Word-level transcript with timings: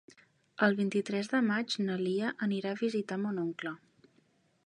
El 0.67 0.77
vint-i-tres 0.79 1.29
de 1.33 1.41
maig 1.49 1.75
na 1.89 1.99
Lia 2.01 2.33
anirà 2.47 2.73
a 2.77 2.81
visitar 2.81 3.21
mon 3.27 3.39
oncle. 3.45 3.75